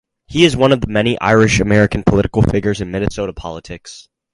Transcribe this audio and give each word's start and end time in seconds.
He 0.25 0.45
is 0.45 0.57
one 0.57 0.71
of 0.71 0.81
the 0.81 0.87
many 0.87 1.15
Irish-American 1.19 2.03
political 2.05 2.41
figures 2.41 2.81
in 2.81 2.89
Minnesota 2.89 3.33
politics. 3.33 4.07